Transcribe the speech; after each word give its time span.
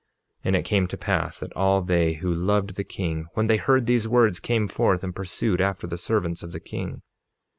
47:28 0.39 0.41
And 0.47 0.55
it 0.55 0.65
came 0.65 0.87
to 0.87 0.97
pass 0.97 1.39
that 1.39 1.53
all 1.55 1.83
they 1.83 2.13
who 2.13 2.33
loved 2.33 2.73
the 2.73 2.83
king, 2.83 3.27
when 3.35 3.45
they 3.45 3.57
heard 3.57 3.85
these 3.85 4.07
words, 4.07 4.39
came 4.39 4.67
forth 4.67 5.03
and 5.03 5.15
pursued 5.15 5.61
after 5.61 5.85
the 5.85 5.95
servants 5.95 6.41
of 6.41 6.53
the 6.53 6.59
king. 6.59 7.03